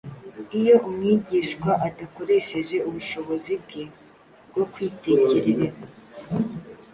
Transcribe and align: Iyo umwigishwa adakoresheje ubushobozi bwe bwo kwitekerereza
Iyo 0.59 0.75
umwigishwa 0.87 1.71
adakoresheje 1.87 2.75
ubushobozi 2.87 3.53
bwe 3.63 3.83
bwo 4.49 4.63
kwitekerereza 4.71 5.85